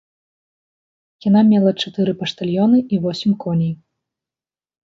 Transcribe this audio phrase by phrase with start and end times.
[1.25, 3.73] Яна мела чатыры паштальёны і восем коней.